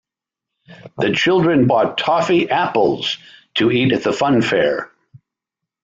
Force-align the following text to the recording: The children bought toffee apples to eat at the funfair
The 0.97 1.11
children 1.13 1.67
bought 1.67 1.99
toffee 1.99 2.49
apples 2.49 3.19
to 3.53 3.69
eat 3.71 3.93
at 3.93 4.01
the 4.01 4.09
funfair 4.09 4.89